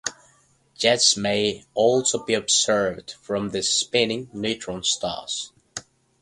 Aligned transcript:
Jets 0.75 1.15
may 1.15 1.63
also 1.75 2.25
be 2.25 2.33
observed 2.33 3.11
from 3.21 3.51
spinning 3.61 4.31
neutron 4.33 4.83
stars. 4.83 5.51